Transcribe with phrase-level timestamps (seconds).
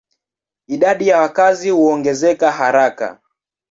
[0.67, 3.19] Idadi ya wakazi huongezeka haraka.